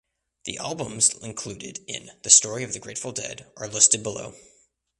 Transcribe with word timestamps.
The 0.45 0.57
albums 0.57 1.13
included 1.21 1.81
in 1.85 2.09
"The 2.23 2.31
Story 2.31 2.63
of 2.63 2.73
the 2.73 2.79
Grateful 2.79 3.11
Dead" 3.11 3.45
are 3.55 3.67
listed 3.67 4.01
below. 4.01 4.33